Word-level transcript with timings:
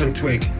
Twig. 0.00 0.50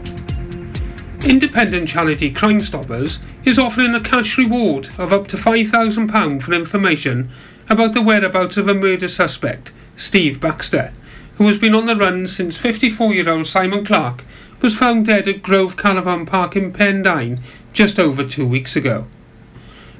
Independent 1.25 1.89
charity 1.89 2.29
Crime 2.29 2.59
Stoppers 2.59 3.17
is 3.43 3.57
offering 3.57 3.95
a 3.95 3.99
cash 3.99 4.37
reward 4.37 4.89
of 4.99 5.11
up 5.11 5.27
to 5.29 5.35
£5,000 5.35 6.41
for 6.43 6.53
information 6.53 7.29
about 7.67 7.95
the 7.95 8.03
whereabouts 8.03 8.57
of 8.57 8.67
a 8.67 8.75
murder 8.75 9.07
suspect, 9.07 9.71
Steve 9.95 10.39
Baxter, 10.39 10.93
who 11.37 11.47
has 11.47 11.57
been 11.57 11.73
on 11.73 11.87
the 11.87 11.95
run 11.95 12.27
since 12.27 12.55
54 12.55 13.13
year 13.15 13.29
old 13.29 13.47
Simon 13.47 13.83
Clark 13.83 14.23
was 14.61 14.77
found 14.77 15.07
dead 15.07 15.27
at 15.27 15.41
Grove 15.41 15.75
Caravan 15.75 16.27
Park 16.27 16.55
in 16.55 16.71
Pendine 16.71 17.39
just 17.73 17.97
over 17.97 18.23
two 18.23 18.45
weeks 18.47 18.75
ago. 18.75 19.07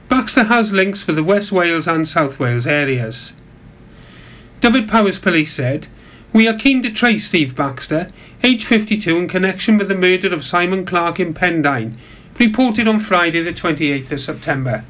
Baxter 0.07 0.43
has 0.43 0.71
links 0.71 1.01
for 1.01 1.13
the 1.13 1.23
West 1.23 1.51
Wales 1.51 1.87
and 1.87 2.07
South 2.07 2.39
Wales 2.39 2.67
areas. 2.67 3.33
Dyfed-Powys 4.59 5.17
Police 5.17 5.51
said, 5.51 5.87
We 6.33 6.47
are 6.47 6.57
keen 6.57 6.81
to 6.83 6.89
trace 6.89 7.25
Steve 7.25 7.57
Baxter, 7.57 8.07
age 8.41 8.63
52, 8.63 9.17
in 9.17 9.27
connection 9.27 9.75
with 9.75 9.89
the 9.89 9.95
murder 9.95 10.33
of 10.33 10.45
Simon 10.45 10.85
Clark 10.85 11.19
in 11.19 11.33
Pendine, 11.33 11.97
reported 12.39 12.87
on 12.87 13.01
Friday 13.01 13.41
the 13.41 13.51
28th 13.51 14.13
of 14.13 14.21
September. 14.21 14.85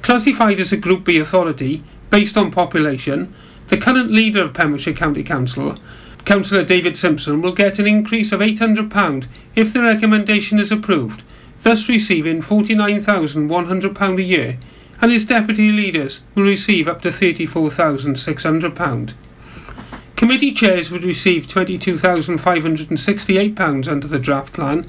Classified 0.00 0.60
as 0.60 0.72
a 0.72 0.76
Group 0.76 1.04
B 1.04 1.18
authority, 1.18 1.82
based 2.10 2.36
on 2.36 2.50
population, 2.50 3.34
the 3.68 3.76
current 3.76 4.12
leader 4.12 4.42
of 4.42 4.54
Pembrokeshire 4.54 4.94
County 4.94 5.22
Council, 5.22 5.76
Councillor 6.24 6.64
David 6.64 6.96
Simpson, 6.96 7.42
will 7.42 7.52
get 7.52 7.78
an 7.78 7.86
increase 7.86 8.32
of 8.32 8.40
£800 8.40 9.26
if 9.54 9.72
the 9.72 9.82
recommendation 9.82 10.58
is 10.58 10.72
approved, 10.72 11.22
thus 11.62 11.88
receiving 11.88 12.40
£49,100 12.40 14.18
a 14.18 14.22
year, 14.22 14.56
and 15.00 15.12
his 15.12 15.24
deputy 15.24 15.70
leaders 15.70 16.22
will 16.34 16.42
receive 16.44 16.88
up 16.88 17.02
to 17.02 17.10
£34,600. 17.10 19.12
Committee 20.16 20.52
chairs 20.52 20.90
would 20.90 21.04
receive 21.04 21.46
£22,568 21.46 23.88
under 23.88 24.08
the 24.08 24.18
draft 24.18 24.54
plan, 24.54 24.86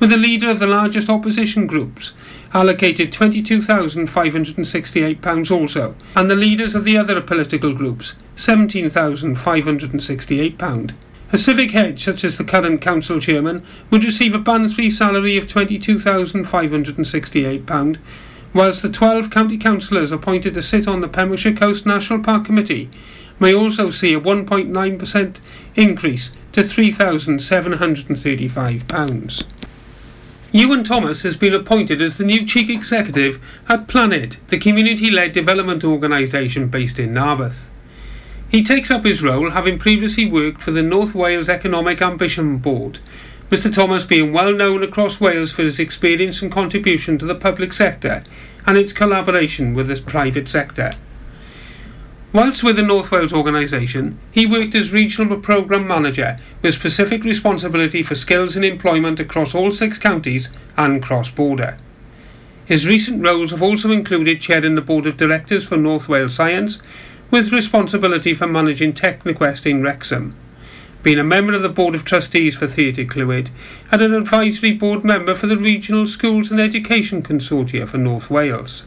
with 0.00 0.10
the 0.10 0.16
leader 0.16 0.48
of 0.48 0.60
the 0.60 0.66
largest 0.66 1.10
opposition 1.10 1.66
groups 1.66 2.12
allocated 2.54 3.12
£22,568 3.12 5.50
also, 5.50 5.94
and 6.14 6.30
the 6.30 6.36
leaders 6.36 6.74
of 6.74 6.84
the 6.84 6.96
other 6.96 7.20
political 7.20 7.74
groups 7.74 8.14
£17,568. 8.38 10.92
A 11.30 11.38
civic 11.38 11.72
head, 11.72 11.98
such 11.98 12.24
as 12.24 12.38
the 12.38 12.44
current 12.44 12.80
council 12.80 13.20
chairman, 13.20 13.62
would 13.90 14.04
receive 14.04 14.32
a 14.32 14.38
band 14.38 14.72
3 14.72 14.88
salary 14.88 15.36
of 15.36 15.48
£22,568, 15.48 17.98
whilst 18.54 18.80
the 18.80 18.88
12 18.88 19.28
county 19.28 19.58
councillors 19.58 20.12
appointed 20.12 20.54
to 20.54 20.62
sit 20.62 20.88
on 20.88 21.00
the 21.00 21.08
Pembrokeshire 21.08 21.52
Coast 21.52 21.84
National 21.84 22.22
Park 22.22 22.44
Committee 22.44 22.88
may 23.40 23.52
also 23.52 23.90
see 23.90 24.14
a 24.14 24.20
1.9% 24.20 25.36
increase 25.74 26.30
to 26.52 26.62
£3,735. 26.62 29.44
Ewan 30.50 30.82
Thomas 30.82 31.24
has 31.24 31.36
been 31.36 31.52
appointed 31.52 32.00
as 32.00 32.16
the 32.16 32.24
new 32.24 32.46
Chief 32.46 32.70
Executive 32.70 33.38
at 33.68 33.86
PLANED, 33.86 34.38
the 34.48 34.56
community 34.58 35.10
led 35.10 35.32
development 35.32 35.84
organisation 35.84 36.68
based 36.68 36.98
in 36.98 37.12
Narberth. 37.12 37.67
He 38.48 38.62
takes 38.62 38.90
up 38.90 39.04
his 39.04 39.22
role 39.22 39.50
having 39.50 39.78
previously 39.78 40.24
worked 40.24 40.62
for 40.62 40.70
the 40.70 40.82
North 40.82 41.14
Wales 41.14 41.50
Economic 41.50 42.00
Ambition 42.00 42.58
Board, 42.58 42.98
Mr 43.50 43.72
Thomas 43.72 44.04
being 44.04 44.32
well 44.32 44.52
known 44.52 44.82
across 44.82 45.20
Wales 45.20 45.52
for 45.52 45.62
his 45.62 45.78
experience 45.78 46.40
and 46.40 46.50
contribution 46.50 47.18
to 47.18 47.26
the 47.26 47.34
public 47.34 47.72
sector 47.72 48.22
and 48.66 48.76
its 48.76 48.92
collaboration 48.92 49.74
with 49.74 49.88
the 49.88 50.00
private 50.00 50.48
sector. 50.48 50.90
Whilst 52.32 52.62
with 52.62 52.76
the 52.76 52.82
North 52.82 53.10
Wales 53.10 53.32
organisation, 53.32 54.18
he 54.30 54.44
worked 54.44 54.74
as 54.74 54.92
Regional 54.92 55.38
Programme 55.40 55.86
Manager 55.86 56.38
with 56.60 56.74
specific 56.74 57.24
responsibility 57.24 58.02
for 58.02 58.14
skills 58.14 58.54
and 58.54 58.64
employment 58.64 59.18
across 59.18 59.54
all 59.54 59.72
six 59.72 59.98
counties 59.98 60.50
and 60.76 61.02
cross 61.02 61.30
border. 61.30 61.76
His 62.66 62.86
recent 62.86 63.24
roles 63.24 63.50
have 63.50 63.62
also 63.62 63.90
included 63.90 64.42
chairing 64.42 64.74
the 64.74 64.82
Board 64.82 65.06
of 65.06 65.16
Directors 65.16 65.64
for 65.64 65.78
North 65.78 66.06
Wales 66.06 66.34
Science, 66.34 66.82
with 67.30 67.52
responsibility 67.52 68.34
for 68.34 68.46
managing 68.46 68.92
Techniquest 68.92 69.66
in 69.66 69.82
Wrexham, 69.82 70.34
being 71.02 71.18
a 71.18 71.24
member 71.24 71.52
of 71.52 71.62
the 71.62 71.68
Board 71.68 71.94
of 71.94 72.04
Trustees 72.04 72.56
for 72.56 72.66
Theatre 72.66 73.04
Clwyd, 73.04 73.50
and 73.90 74.02
an 74.02 74.14
advisory 74.14 74.72
board 74.72 75.04
member 75.04 75.34
for 75.34 75.46
the 75.46 75.56
Regional 75.56 76.06
Schools 76.06 76.50
and 76.50 76.60
Education 76.60 77.22
Consortia 77.22 77.86
for 77.86 77.98
North 77.98 78.30
Wales. 78.30 78.84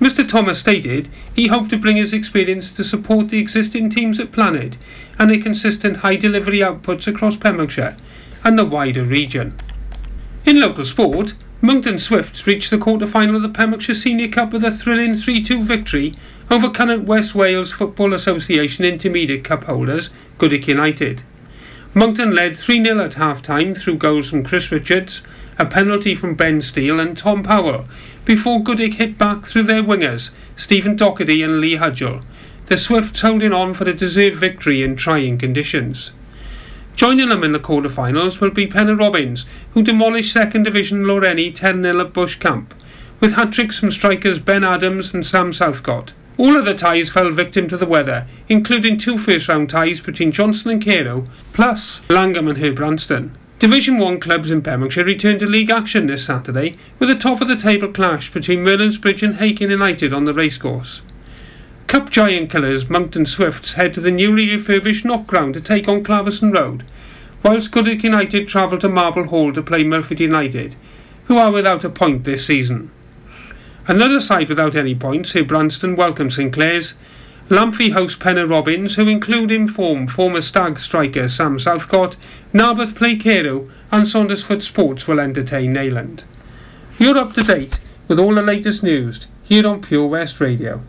Mr. 0.00 0.28
Thomas 0.28 0.58
stated 0.58 1.08
he 1.34 1.46
hoped 1.46 1.70
to 1.70 1.78
bring 1.78 1.96
his 1.96 2.12
experience 2.12 2.72
to 2.72 2.82
support 2.82 3.28
the 3.28 3.38
existing 3.38 3.88
teams 3.88 4.18
at 4.18 4.32
PLANED 4.32 4.76
and 5.18 5.30
their 5.30 5.40
consistent 5.40 5.98
high 5.98 6.16
delivery 6.16 6.58
outputs 6.58 7.06
across 7.06 7.36
Pembrokeshire 7.36 7.96
and 8.42 8.58
the 8.58 8.64
wider 8.64 9.04
region. 9.04 9.56
In 10.44 10.60
local 10.60 10.84
sport, 10.84 11.34
Monkton 11.64 11.98
Swifts 11.98 12.46
reached 12.46 12.70
the 12.70 12.76
quarter-final 12.76 13.36
of 13.36 13.40
the 13.40 13.48
Pembrokeshire 13.48 13.94
Senior 13.94 14.28
Cup 14.28 14.52
with 14.52 14.62
a 14.66 14.70
thrilling 14.70 15.14
3-2 15.14 15.62
victory 15.62 16.14
over 16.50 16.68
current 16.68 17.04
West 17.04 17.34
Wales 17.34 17.72
Football 17.72 18.12
Association 18.12 18.84
Intermediate 18.84 19.44
Cup 19.44 19.64
holders 19.64 20.10
Goodwick 20.36 20.68
United. 20.68 21.22
Monkton 21.94 22.34
led 22.34 22.52
3-0 22.52 23.02
at 23.02 23.14
half-time 23.14 23.74
through 23.74 23.96
goals 23.96 24.28
from 24.28 24.44
Chris 24.44 24.70
Richards, 24.70 25.22
a 25.58 25.64
penalty 25.64 26.14
from 26.14 26.34
Ben 26.34 26.60
Steele 26.60 27.00
and 27.00 27.16
Tom 27.16 27.42
Powell, 27.42 27.86
before 28.26 28.62
Goodwick 28.62 28.94
hit 28.94 29.16
back 29.16 29.46
through 29.46 29.62
their 29.62 29.82
wingers, 29.82 30.32
Stephen 30.56 30.96
Doherty 30.96 31.42
and 31.42 31.62
Lee 31.62 31.78
Hudgell. 31.78 32.22
The 32.66 32.76
Swifts 32.76 33.22
holding 33.22 33.54
on 33.54 33.72
for 33.72 33.88
a 33.88 33.94
deserved 33.94 34.36
victory 34.36 34.82
in 34.82 34.96
trying 34.96 35.38
conditions. 35.38 36.12
Joining 36.96 37.28
them 37.28 37.42
in 37.42 37.50
the 37.50 37.58
quarter-finals 37.58 38.40
will 38.40 38.50
be 38.50 38.68
Pennar 38.68 38.96
Robins, 38.96 39.46
who 39.72 39.82
demolished 39.82 40.32
second 40.32 40.62
division 40.62 41.02
Lawrenny 41.02 41.52
10-0 41.52 42.00
at 42.00 42.12
Bush 42.12 42.38
Camp, 42.38 42.72
with 43.18 43.32
hat-tricks 43.32 43.80
from 43.80 43.90
strikers 43.90 44.38
Ben 44.38 44.62
Adams 44.62 45.12
and 45.12 45.26
Sam 45.26 45.52
Southcott. 45.52 46.12
All 46.38 46.56
other 46.56 46.74
ties 46.74 47.10
fell 47.10 47.32
victim 47.32 47.66
to 47.68 47.76
the 47.76 47.86
weather, 47.86 48.28
including 48.48 48.96
two 48.96 49.18
first-round 49.18 49.70
ties 49.70 50.00
between 50.00 50.30
Johnstone 50.30 50.74
and 50.74 50.82
Carew, 50.82 51.26
plus 51.52 52.00
Llangwm 52.08 52.50
and 52.50 52.58
Herbrandston. 52.58 53.30
Division 53.58 53.98
1 53.98 54.20
clubs 54.20 54.52
in 54.52 54.62
Pembrokeshire 54.62 55.04
returned 55.04 55.40
to 55.40 55.46
league 55.46 55.70
action 55.70 56.06
this 56.06 56.26
Saturday 56.26 56.76
with 57.00 57.10
a 57.10 57.16
top 57.16 57.40
of 57.40 57.48
the 57.48 57.56
table 57.56 57.88
clash 57.88 58.32
between 58.32 58.64
Merlinsbridge 58.64 59.22
and 59.22 59.36
Hakin 59.36 59.70
United 59.70 60.12
on 60.12 60.26
the 60.26 60.34
racecourse. 60.34 61.02
Cup 61.86 62.10
giant 62.10 62.50
killers 62.50 62.88
Monkton 62.88 63.26
Swifts 63.26 63.74
head 63.74 63.94
to 63.94 64.00
the 64.00 64.10
newly 64.10 64.48
refurbished 64.50 65.04
Knock 65.04 65.26
Ground 65.26 65.54
to 65.54 65.60
take 65.60 65.86
on 65.86 66.02
Clarbeston 66.02 66.52
Road, 66.52 66.84
whilst 67.42 67.70
Goodwick 67.70 68.02
United 68.02 68.48
travel 68.48 68.78
to 68.78 68.88
Marble 68.88 69.24
Hall 69.24 69.52
to 69.52 69.62
play 69.62 69.84
Milford 69.84 70.18
United, 70.18 70.76
who 71.26 71.36
are 71.36 71.52
without 71.52 71.84
a 71.84 71.90
point 71.90 72.24
this 72.24 72.46
season. 72.46 72.90
Another 73.86 74.20
side 74.20 74.48
without 74.48 74.74
any 74.74 74.94
points, 74.94 75.34
Herbrandston 75.34 75.94
welcome 75.94 76.30
St 76.30 76.52
Clears, 76.52 76.94
Lamphey 77.50 77.92
host 77.92 78.18
Pennar 78.18 78.48
Robins, 78.48 78.94
who 78.94 79.06
include 79.06 79.52
in 79.52 79.68
form 79.68 80.08
former 80.08 80.40
Stag 80.40 80.80
striker 80.80 81.28
Sam 81.28 81.58
Southcott, 81.58 82.16
Narberth 82.54 82.94
play 82.94 83.16
Carew, 83.16 83.70
and 83.92 84.06
Saundersfoot 84.06 84.62
Sports 84.62 85.06
will 85.06 85.20
entertain 85.20 85.74
Neyland. 85.74 86.24
You're 86.98 87.18
up 87.18 87.34
to 87.34 87.42
date 87.42 87.80
with 88.08 88.18
all 88.18 88.34
the 88.34 88.42
latest 88.42 88.82
news. 88.82 89.26
here 89.42 89.66
on 89.66 89.82
Pure 89.82 90.06
West 90.06 90.40
Radio. 90.40 90.80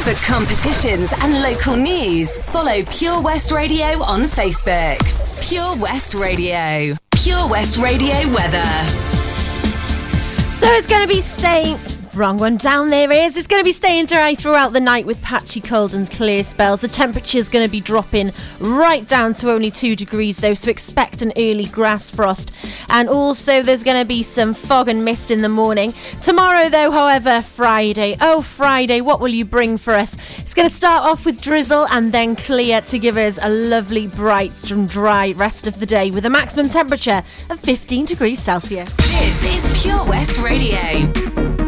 For 0.00 0.14
competitions 0.26 1.12
and 1.18 1.42
local 1.42 1.76
news, 1.76 2.34
follow 2.44 2.82
Pure 2.84 3.20
West 3.20 3.50
Radio 3.50 4.02
on 4.02 4.22
Facebook. 4.22 4.98
Pure 5.46 5.76
West 5.76 6.14
Radio. 6.14 6.96
Pure 7.10 7.48
West 7.48 7.76
Radio 7.76 8.26
weather. 8.32 8.64
So 10.54 10.66
it's 10.68 10.86
going 10.86 11.02
to 11.02 11.06
be 11.06 11.20
staying 11.20 11.76
Wrong 12.14 12.38
one 12.38 12.56
down 12.56 12.88
there 12.88 13.10
is. 13.12 13.36
It's 13.36 13.46
going 13.46 13.60
to 13.60 13.64
be 13.64 13.72
staying 13.72 14.06
dry 14.06 14.34
throughout 14.34 14.72
the 14.72 14.80
night 14.80 15.06
with 15.06 15.22
patchy 15.22 15.60
cold 15.60 15.94
and 15.94 16.10
clear 16.10 16.42
spells. 16.42 16.80
The 16.80 16.88
temperature 16.88 17.38
is 17.38 17.48
going 17.48 17.64
to 17.64 17.70
be 17.70 17.80
dropping 17.80 18.32
right 18.58 19.06
down 19.06 19.32
to 19.34 19.52
only 19.52 19.70
2 19.70 19.94
degrees 19.94 20.38
though, 20.38 20.54
so 20.54 20.70
expect 20.70 21.22
an 21.22 21.32
early 21.36 21.66
grass 21.66 22.10
frost. 22.10 22.52
And 22.88 23.08
also 23.08 23.62
there's 23.62 23.84
going 23.84 23.98
to 23.98 24.04
be 24.04 24.24
some 24.24 24.54
fog 24.54 24.88
and 24.88 25.04
mist 25.04 25.30
in 25.30 25.40
the 25.40 25.48
morning. 25.48 25.94
Tomorrow 26.20 26.68
though, 26.68 26.90
however, 26.90 27.42
Friday. 27.42 28.16
Oh, 28.20 28.42
Friday, 28.42 29.00
what 29.00 29.20
will 29.20 29.28
you 29.28 29.44
bring 29.44 29.78
for 29.78 29.94
us? 29.94 30.14
It's 30.38 30.54
going 30.54 30.68
to 30.68 30.74
start 30.74 31.04
off 31.04 31.24
with 31.24 31.40
drizzle 31.40 31.86
and 31.88 32.10
then 32.10 32.34
clear 32.34 32.80
to 32.80 32.98
give 32.98 33.16
us 33.16 33.38
a 33.40 33.48
lovely, 33.48 34.08
bright 34.08 34.70
and 34.72 34.88
dry 34.88 35.30
rest 35.36 35.68
of 35.68 35.78
the 35.78 35.86
day 35.86 36.10
with 36.10 36.26
a 36.26 36.30
maximum 36.30 36.68
temperature 36.68 37.22
of 37.50 37.60
15 37.60 38.06
degrees 38.06 38.40
Celsius. 38.40 38.92
This 38.96 39.44
is 39.44 39.82
Pure 39.82 40.06
West 40.06 40.38
Radio. 40.38 41.59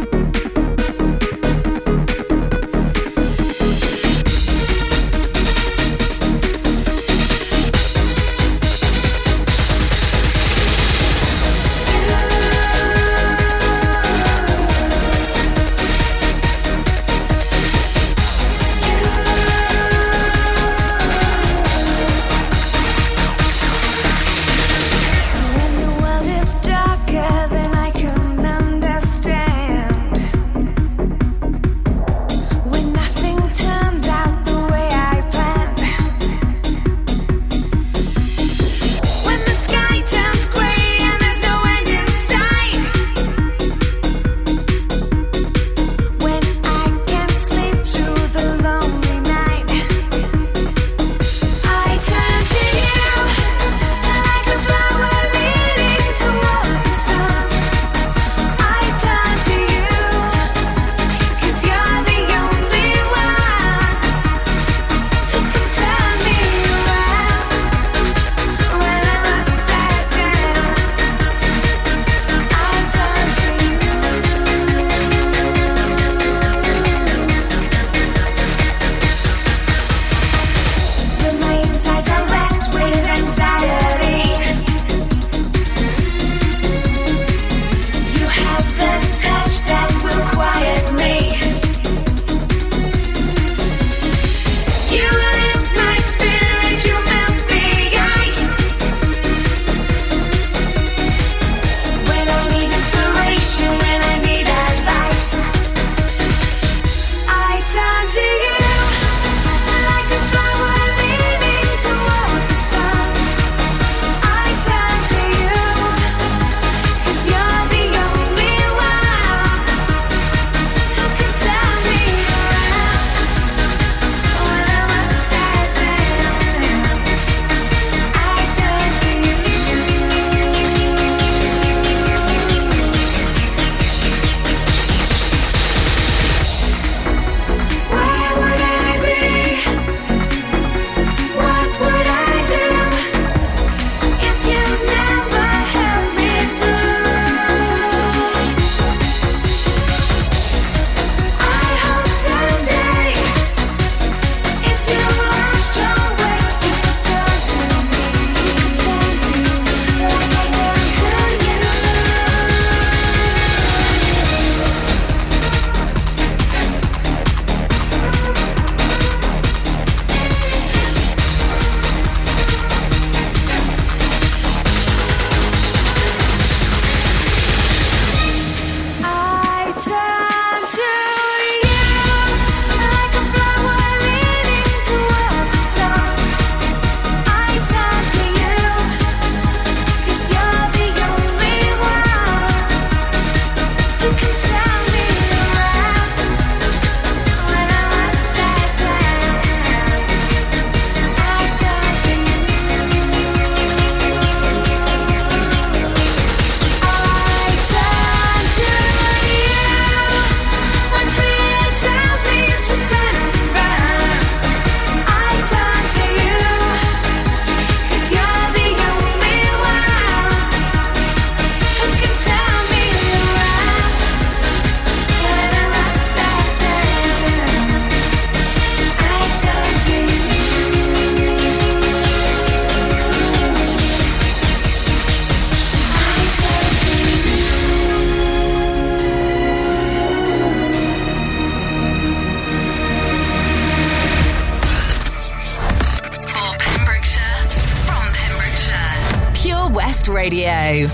West 249.82 250.06
Radio. 250.06 250.86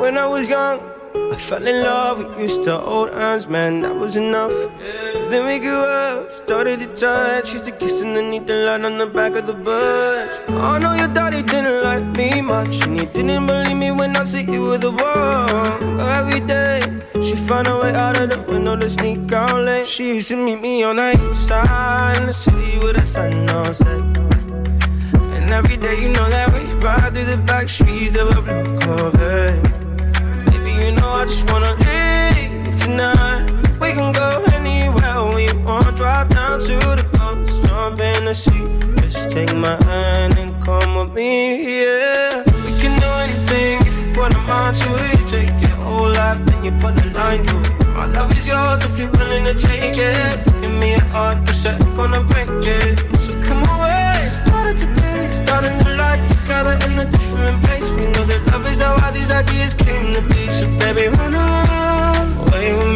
When 0.00 0.16
I 0.16 0.26
was 0.26 0.48
young, 0.48 0.80
I 1.14 1.36
fell 1.36 1.66
in 1.66 1.82
love. 1.82 2.36
We 2.36 2.44
used 2.44 2.64
to 2.64 2.78
hold 2.78 3.10
hands, 3.10 3.46
man, 3.48 3.80
that 3.80 3.94
was 3.94 4.16
enough. 4.16 4.56
Then 5.30 5.44
we 5.44 5.58
grew 5.58 5.84
up, 5.84 6.32
started 6.32 6.80
to 6.80 6.86
touch. 6.94 7.52
Used 7.52 7.64
to 7.64 7.72
kiss 7.72 8.00
underneath 8.00 8.46
the 8.46 8.54
light 8.66 8.82
on 8.82 8.96
the 8.96 9.06
back 9.06 9.32
of 9.34 9.46
the 9.46 9.52
bus. 9.52 10.30
I 10.48 10.78
know 10.78 10.94
your 10.94 11.08
daddy 11.08 11.42
didn't 11.42 11.82
like 11.84 12.06
me 12.16 12.40
much, 12.40 12.80
and 12.86 12.98
he 12.98 13.04
didn't 13.04 13.46
believe 13.46 13.76
me 13.76 13.90
when 13.90 14.16
I 14.16 14.24
said 14.24 14.48
you 14.48 14.62
were 14.62 14.76
a 14.76 14.90
one. 14.90 16.00
Every 16.00 16.40
day 16.40 16.85
she 17.26 17.34
found 17.34 17.66
a 17.66 17.76
way 17.76 17.92
out 17.92 18.20
of 18.20 18.30
the 18.30 18.40
window 18.52 18.76
to 18.76 18.88
sneak 18.88 19.32
out 19.32 19.60
late. 19.64 19.88
She 19.88 20.14
used 20.14 20.28
to 20.28 20.36
meet 20.36 20.60
me 20.60 20.84
on 20.84 20.96
the 20.96 21.10
east 21.28 21.48
side, 21.48 22.20
in 22.20 22.26
the 22.26 22.32
city 22.32 22.78
with 22.78 22.94
the 22.94 23.04
sun 23.04 23.50
on 23.50 23.74
set. 23.74 24.00
And 25.34 25.50
every 25.50 25.76
day, 25.76 26.00
you 26.00 26.08
know 26.08 26.28
that 26.30 26.54
we 26.54 26.60
ride 26.74 27.14
through 27.14 27.24
the 27.24 27.36
back 27.38 27.68
streets 27.68 28.14
of 28.14 28.28
a 28.30 28.42
blue 28.42 28.78
Corvette 28.78 29.60
Baby, 30.46 30.72
you 30.84 30.92
know 30.92 31.08
I 31.08 31.24
just 31.24 31.50
wanna 31.50 31.74
leave 31.86 32.76
tonight. 32.80 33.50
We 33.80 33.90
can 33.92 34.12
go 34.12 34.44
anywhere 34.52 35.34
we 35.34 35.52
want. 35.64 35.96
Drive 35.96 36.28
down 36.28 36.60
to 36.60 36.76
the 37.00 37.06
coast, 37.18 37.66
jump 37.66 38.00
in 38.00 38.24
the 38.26 38.34
sea. 38.34 38.66
Just 39.02 39.30
take 39.30 39.52
my 39.56 39.82
hand 39.84 40.38
and 40.38 40.62
come 40.62 40.94
with 40.94 41.12
me, 41.12 41.80
yeah. 41.80 42.44
We 42.64 42.70
can 42.80 42.94
do 43.00 43.10
anything 43.26 43.80
if 43.84 43.94
you 44.00 44.14
put 44.14 44.32
a 44.32 44.38
mind 44.38 44.76
to 44.76 44.90
it. 45.10 45.28
Take 45.28 45.65
whole 45.96 46.12
life, 46.12 46.40
then 46.46 46.64
you 46.64 46.72
put 46.82 46.94
a 47.04 47.06
line 47.18 47.42
through 47.44 47.60
it. 47.60 47.88
My 47.96 48.06
love 48.06 48.30
is 48.38 48.46
yours 48.46 48.84
if 48.84 48.98
you're 48.98 49.10
willing 49.18 49.44
to 49.50 49.54
take 49.54 49.96
it. 49.96 50.36
Give 50.60 50.74
me 50.82 50.94
a 50.94 51.04
heart, 51.14 51.38
percent 51.46 51.78
gonna 51.96 52.22
break 52.32 52.48
it. 52.78 52.96
So 53.24 53.32
come 53.46 53.62
away, 53.74 54.28
started 54.42 54.76
today, 54.84 55.30
starting 55.32 55.76
a 55.86 55.90
life 56.02 56.22
together 56.28 56.74
in 56.86 56.98
a 57.04 57.06
different 57.16 57.64
place. 57.64 57.88
We 57.96 58.04
know 58.12 58.24
that 58.30 58.42
love 58.50 58.66
is 58.72 58.80
how 58.80 58.94
all 59.02 59.12
these 59.12 59.30
ideas 59.30 59.72
came 59.74 60.06
to 60.16 60.22
be. 60.30 60.42
So 60.58 60.66
baby, 60.80 61.04
run 61.16 61.34
away 61.34 62.68
with 62.78 62.88
me. 62.88 62.95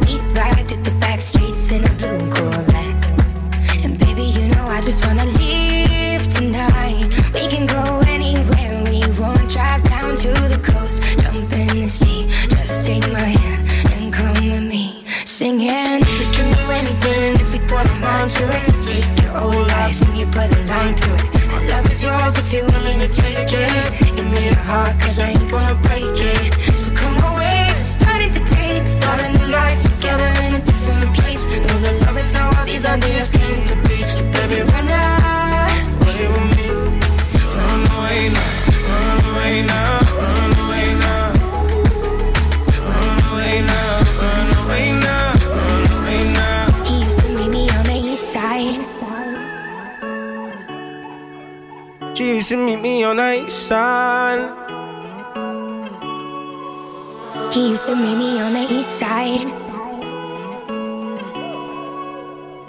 Just 4.81 5.05
wanna 5.05 5.25
leave 5.25 6.25
tonight. 6.33 7.07
We 7.35 7.47
can 7.47 7.65
go 7.67 8.01
anywhere 8.07 8.83
we 8.85 8.99
want. 9.19 9.47
Drive 9.47 9.83
down 9.83 10.15
to 10.15 10.29
the 10.53 10.59
coast, 10.63 11.03
jump 11.19 11.51
in 11.53 11.81
the 11.81 11.87
sea. 11.87 12.27
Just 12.49 12.83
take 12.83 13.07
my 13.11 13.29
hand 13.37 13.61
and 13.93 14.11
come 14.11 14.33
with 14.51 14.63
me, 14.63 15.03
singing. 15.25 15.99
We 16.19 16.25
can 16.35 16.47
do 16.57 16.65
anything 16.71 17.35
if 17.39 17.53
we 17.53 17.59
put 17.67 17.87
our 17.89 17.99
mind 17.99 18.31
to 18.31 18.43
it. 18.43 18.65
Take 18.87 19.21
your 19.21 19.33
whole 19.33 19.65
life 19.77 20.01
and 20.01 20.17
you 20.17 20.25
put 20.25 20.49
a 20.51 20.61
line 20.65 20.95
through 20.95 21.15
it. 21.15 21.47
My 21.51 21.59
love 21.67 21.91
is 21.91 22.01
yours 22.01 22.37
if 22.39 22.51
you're 22.51 22.65
willing 22.65 22.99
to 22.99 23.07
take 23.07 23.53
it. 23.53 24.15
Give 24.15 24.29
me 24.31 24.47
a 24.49 24.55
heart, 24.55 24.99
cause 24.99 25.19
I 25.19 25.29
ain't 25.29 25.51
gonna 25.51 25.75
break 25.75 26.17
it. 26.17 26.40
She 52.41 52.45
used 52.45 52.57
to 52.57 52.65
meet 52.65 52.81
me 52.81 53.03
on 53.03 53.17
the 53.17 53.45
east 53.45 53.67
side. 53.67 54.49
He 57.53 57.69
used 57.69 57.85
to 57.85 57.95
meet 57.95 58.17
me 58.17 58.39
on 58.41 58.53
the 58.53 58.65
east 58.73 58.97
side. 58.97 59.45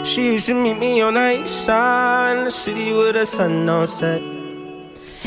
She 0.06 0.32
used 0.34 0.44
to 0.48 0.54
meet 0.54 0.78
me 0.78 1.00
on 1.00 1.14
the 1.14 1.40
east 1.40 1.64
side, 1.64 2.36
in 2.36 2.44
the 2.44 2.50
city 2.50 2.92
with 2.92 3.14
the 3.14 3.24
sun 3.24 3.66
on 3.66 3.86
set. 3.86 4.20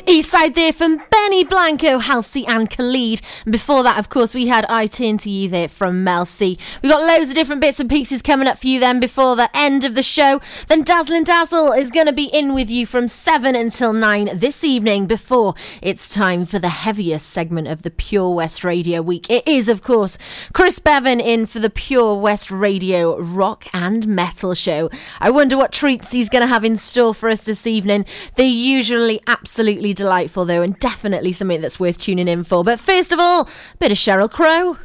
East 0.05 0.29
side 0.29 0.53
there 0.53 0.73
from 0.73 1.01
Benny 1.35 1.43
Blanco, 1.43 1.99
Halsey, 1.99 2.47
and 2.47 2.69
Khalid. 2.69 3.21
And 3.43 3.51
before 3.51 3.83
that, 3.83 3.99
of 3.99 4.07
course, 4.07 4.33
we 4.33 4.47
had 4.47 4.63
I 4.67 4.87
Turn 4.87 5.17
to 5.17 5.29
You 5.29 5.49
there 5.49 5.67
from 5.67 6.01
Mel 6.01 6.23
C. 6.23 6.57
We've 6.81 6.89
got 6.89 7.05
loads 7.05 7.29
of 7.29 7.35
different 7.35 7.59
bits 7.59 7.77
and 7.77 7.89
pieces 7.89 8.21
coming 8.21 8.47
up 8.47 8.57
for 8.57 8.67
you 8.67 8.79
then 8.79 9.01
before 9.01 9.35
the 9.35 9.49
end 9.53 9.83
of 9.83 9.95
the 9.95 10.01
show. 10.03 10.39
Then 10.69 10.83
Dazzling 10.83 11.25
Dazzle 11.25 11.73
is 11.73 11.91
going 11.91 12.05
to 12.05 12.13
be 12.13 12.27
in 12.27 12.53
with 12.53 12.69
you 12.69 12.85
from 12.85 13.09
7 13.09 13.53
until 13.53 13.91
9 13.91 14.29
this 14.39 14.63
evening 14.63 15.07
before 15.07 15.55
it's 15.81 16.07
time 16.07 16.45
for 16.45 16.57
the 16.57 16.69
heaviest 16.69 17.29
segment 17.29 17.67
of 17.67 17.81
the 17.81 17.91
Pure 17.91 18.33
West 18.33 18.63
Radio 18.63 19.01
Week. 19.01 19.29
It 19.29 19.45
is, 19.45 19.67
of 19.67 19.81
course, 19.81 20.17
Chris 20.53 20.79
Bevan 20.79 21.19
in 21.19 21.47
for 21.47 21.59
the 21.59 21.69
Pure 21.69 22.15
West 22.15 22.49
Radio 22.49 23.19
Rock 23.19 23.65
and 23.73 24.07
Metal 24.07 24.53
Show. 24.53 24.89
I 25.19 25.31
wonder 25.31 25.57
what 25.57 25.73
treats 25.73 26.13
he's 26.13 26.29
going 26.29 26.43
to 26.43 26.47
have 26.47 26.63
in 26.63 26.77
store 26.77 27.13
for 27.13 27.27
us 27.27 27.43
this 27.43 27.67
evening. 27.67 28.05
They're 28.35 28.45
usually 28.45 29.19
absolutely 29.27 29.93
delightful, 29.93 30.45
though, 30.45 30.61
and 30.61 30.79
definitely 30.79 31.24
something 31.33 31.61
that's 31.61 31.79
worth 31.79 31.97
tuning 31.97 32.27
in 32.27 32.43
for. 32.43 32.63
But 32.63 32.79
first 32.79 33.11
of 33.11 33.19
all, 33.19 33.49
bit 33.79 33.91
of 33.91 33.97
Sheryl 33.97 34.29
Crow. 34.29 34.77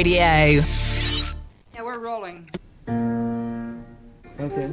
Radio. 0.00 0.64
Yeah, 1.74 1.82
we're 1.82 1.98
rolling. 1.98 2.48
Okay. 4.40 4.68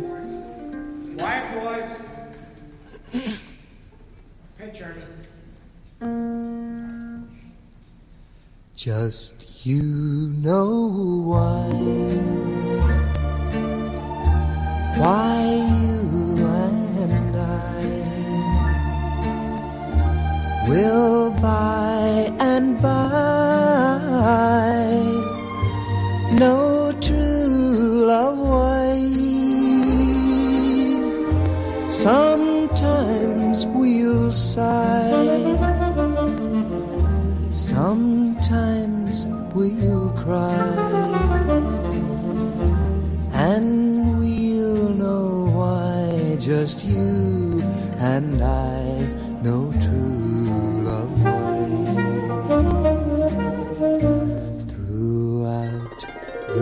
Quiet, 1.17 1.45
boys. 1.53 1.89
Hey, 4.57 4.71
Journey. 4.71 5.03
Just 8.73 9.65
you 9.65 9.83
know 10.37 10.87
why. 11.25 11.73
Why 14.97 15.43
you 15.81 16.37
and 16.47 17.35
I 17.35 17.83
will 20.69 21.31
by 21.31 22.31
and 22.39 22.81
by 22.81 23.57
know 26.39 26.93
true 27.01 28.05
love 28.05 28.37
ways. 28.37 29.17
Sometimes 31.89 33.65
we'll 33.67 34.31
sigh. 34.31 35.09
Sometimes 37.51 39.27
we'll 39.55 40.11
cry, 40.11 40.57
and 43.33 44.19
we'll 44.19 44.89
know 44.89 45.49
why 45.57 46.37
just 46.39 46.85
you 46.85 47.61
and 47.97 48.41
I 48.43 48.76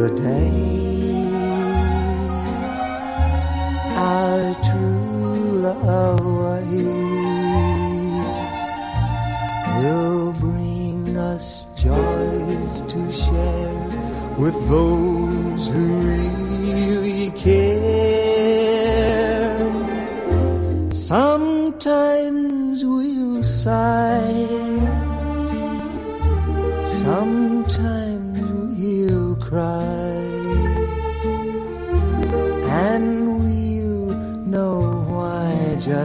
the 0.07 0.21
days. 0.21 1.13
Our 3.97 4.53
true 4.67 5.59
love 5.65 6.25
ways 6.41 6.75
will 9.79 10.33
bring 10.33 11.17
us 11.17 11.65
joys 11.75 12.81
to 12.93 13.11
share 13.11 13.89
with 14.37 14.55
those 14.69 15.67
who 15.69 15.85
really 16.01 17.31
care. 17.31 18.24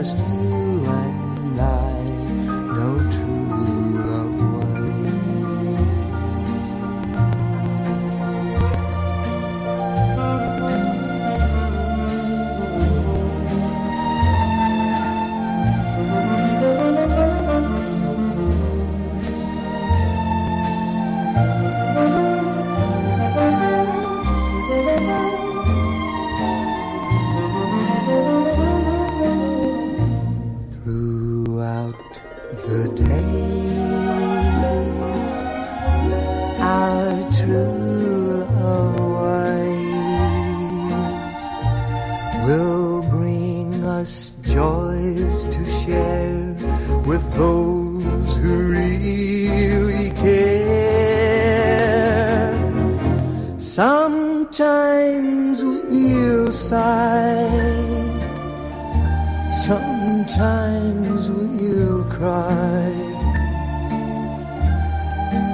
Just 0.01 0.40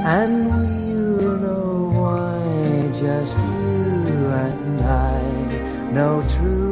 and 0.04 0.48
we'll 0.48 1.36
know 1.38 1.90
why 1.94 2.90
just 2.90 3.38
you 3.38 4.26
and 4.44 4.80
I 4.80 5.92
know 5.92 6.24
true 6.28 6.65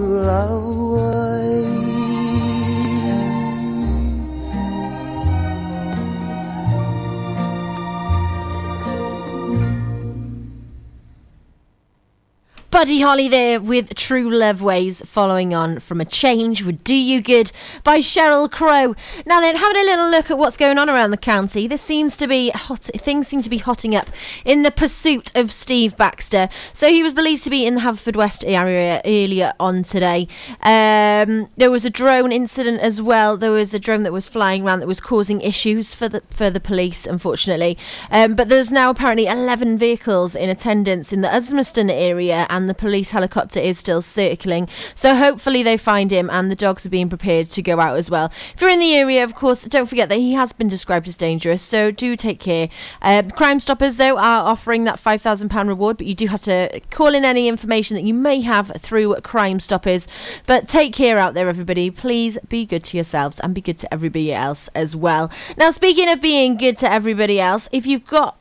Buddy 12.85 13.01
Holly 13.01 13.29
there 13.29 13.63
with 13.63 13.95
True 13.95 14.31
Love 14.31 14.61
Ways, 14.61 15.01
following 15.07 15.55
on 15.55 15.81
from 15.81 16.03
A 16.03 16.05
Change 16.05 16.63
Would 16.65 16.85
Do 16.85 16.95
You 16.95 17.23
Good 17.23 17.51
by 17.83 18.01
Sheryl 18.01 18.51
Crow. 18.51 18.95
Now 19.25 19.41
then, 19.41 19.57
having 19.57 19.81
a 19.81 19.85
little 19.85 20.11
look 20.11 20.31
at 20.31 20.37
what's 20.37 20.59
going 20.59 20.77
on 20.77 20.91
around 20.91 21.11
the 21.11 21.17
county, 21.17 21.67
this 21.67 21.81
seems 21.81 22.15
to 22.19 22.27
be 22.27 22.51
hot, 22.51 22.83
things 22.83 23.27
seem 23.27 23.41
to 23.41 23.49
be 23.49 23.57
hotting 23.57 23.97
up 23.97 24.11
in 24.45 24.65
the 24.65 24.71
pursuit 24.71 25.35
of 25.35 25.51
Steve 25.51 25.97
Baxter. 25.97 26.51
So 26.75 26.91
he 26.91 27.03
was 27.03 27.15
believed 27.15 27.43
to 27.45 27.51
be 27.51 27.65
in 27.65 27.77
the 27.77 27.81
Haverfordwest 27.81 28.45
area 28.47 29.01
earlier 29.07 29.55
on 29.59 29.83
today. 29.83 30.29
Um, 30.61 31.49
there 31.57 31.71
was 31.71 31.87
a 31.87 31.91
drone 31.91 32.33
incident 32.33 32.81
as 32.83 33.01
well. 33.01 33.39
There 33.39 33.51
was 33.51 33.73
a 33.73 33.79
drone 33.79 34.03
that 34.03 34.13
was 34.13 34.29
flying 34.29 34.63
around 34.63 34.81
that 34.81 34.87
was 34.87 35.01
causing 35.01 35.41
issues 35.41 35.95
for 35.95 36.11
the 36.11 36.23
for 36.29 36.51
the 36.51 36.61
police, 36.61 37.07
unfortunately. 37.07 37.79
Um, 38.11 38.35
but 38.35 38.51
there's 38.51 38.71
now 38.71 38.91
apparently 38.91 39.25
11 39.25 39.79
vehicles 39.79 40.35
in 40.35 40.51
attendance 40.51 41.15
in 41.15 41.23
the 41.23 41.29
Uzmaston 41.29 41.91
area, 41.91 42.47
and 42.51 42.69
the 42.69 42.74
police 42.75 43.11
helicopter 43.11 43.61
is 43.61 43.79
still 43.79 44.03
circling. 44.03 44.69
So 44.95 45.15
hopefully 45.15 45.63
they 45.63 45.77
find 45.77 46.11
him, 46.11 46.29
and 46.31 46.51
the 46.51 46.57
dogs 46.57 46.85
are 46.85 46.91
being 46.91 47.09
prepared 47.09 47.49
to 47.51 47.63
go 47.63 47.81
out 47.81 47.97
as 47.97 48.11
well. 48.11 48.27
If 48.55 48.61
you're 48.61 48.71
in 48.71 48.81
the 48.81 48.95
area, 48.95 49.25
of 49.25 49.35
course, 49.35 49.65
don't 49.65 49.87
forget 49.87 50.09
that 50.09 50.17
he 50.17 50.35
has 50.35 50.53
been 50.53 50.69
described 50.69 51.09
as 51.09 51.17
dangerous. 51.17 51.63
So 51.63 51.91
do 51.91 52.17
take 52.17 52.41
care. 52.41 52.69
Uh, 53.03 53.23
Crime 53.35 53.61
Stoppers 53.61 53.97
though 53.97 54.17
are 54.17 54.45
offering 54.45 54.85
that 54.85 54.99
five 54.99 55.23
thousand 55.23 55.49
pound 55.49 55.69
reward, 55.69 55.97
but 55.97 56.07
you 56.07 56.15
do 56.15 56.27
have 56.27 56.41
to 56.41 56.81
call 56.91 57.15
in 57.15 57.25
any 57.25 57.49
information 57.49 57.95
that 57.95 58.05
you 58.05 58.15
may 58.15 58.41
have 58.41 58.73
through 58.79 59.15
Crime 59.17 59.61
Stoppers. 59.61 60.09
But 60.47 60.69
take 60.69 60.93
care 60.93 61.19
out 61.19 61.35
there, 61.35 61.49
everybody. 61.49 61.91
Please 61.91 62.39
be 62.49 62.67
good 62.67 62.85
to 62.85 62.97
yourselves 62.97 63.41
and 63.41 63.55
be 63.55 63.61
good 63.61 63.79
to 63.79 63.93
everybody 63.93 64.33
else 64.33 64.69
as 64.75 64.97
well. 64.97 65.31
Now, 65.57 65.71
speaking 65.71 66.11
of 66.11 66.21
being 66.21 66.57
good 66.57 66.79
to 66.79 66.91
everybody 66.91 67.41
else, 67.41 67.69
if 67.73 67.87
you've 67.87 68.07
got 68.07 68.37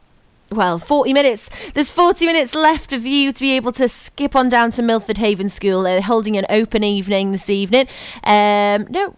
well, 0.53 0.79
40 0.79 1.13
minutes. 1.13 1.49
There's 1.71 1.89
40 1.89 2.25
minutes 2.25 2.55
left 2.55 2.93
of 2.93 3.05
you 3.05 3.31
to 3.31 3.39
be 3.39 3.51
able 3.55 3.71
to 3.73 3.89
skip 3.89 4.35
on 4.35 4.49
down 4.49 4.71
to 4.71 4.81
Milford 4.81 5.17
Haven 5.17 5.49
School. 5.49 5.83
They're 5.83 6.01
holding 6.01 6.37
an 6.37 6.45
open 6.49 6.83
evening 6.83 7.31
this 7.31 7.49
evening. 7.49 7.87
Um, 8.23 8.87
no. 8.89 9.15